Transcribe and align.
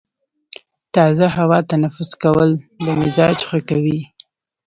تازه 0.95 1.27
هوا 1.37 1.59
تنفس 1.71 2.11
کول 2.23 2.49
د 2.85 2.87
مزاج 2.99 3.37
ښه 3.49 3.59
کوي. 3.69 3.99